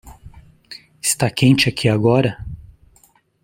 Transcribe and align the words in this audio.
Está 0.99 1.29
quente 1.29 1.69
aqui 1.69 1.87
agora? 1.87 2.43